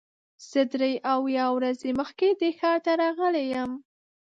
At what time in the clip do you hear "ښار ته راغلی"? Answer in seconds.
2.59-3.45